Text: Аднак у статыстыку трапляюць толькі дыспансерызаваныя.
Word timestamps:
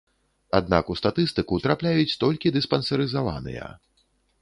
Аднак 0.59 0.89
у 0.93 0.95
статыстыку 1.01 1.61
трапляюць 1.67 2.17
толькі 2.25 2.55
дыспансерызаваныя. 2.59 3.73